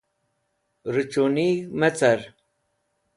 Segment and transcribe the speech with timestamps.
[0.93, 2.19] Rochunig̃h me car.